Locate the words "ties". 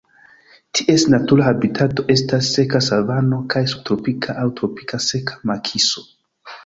0.77-1.03